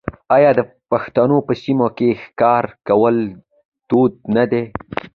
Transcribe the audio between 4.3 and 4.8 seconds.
نه دی؟